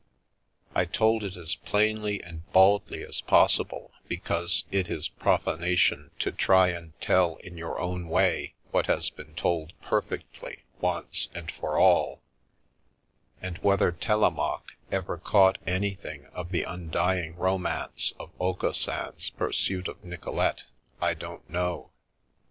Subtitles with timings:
[0.73, 6.31] I told it as plainly and baldly as possible because it is profana tion to
[6.31, 11.77] try and tell in your own way what has been told perfectly once and for
[11.77, 12.19] all,
[13.43, 20.63] and whether Telemaque ever caught anything of the undying romance of Aucassin's pursuit of Nicolete
[20.99, 21.91] I don't know.